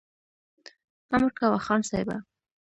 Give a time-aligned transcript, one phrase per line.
[1.15, 2.17] امر کوه خان صاحبه!